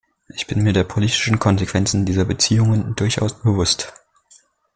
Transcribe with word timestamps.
Ich 0.29 0.47
bin 0.47 0.63
mir 0.63 0.73
der 0.73 0.83
politischen 0.83 1.37
Konsequenzen 1.37 2.07
dieser 2.07 2.25
Beziehungen 2.25 2.95
durchaus 2.95 3.37
bewusst. 3.39 3.93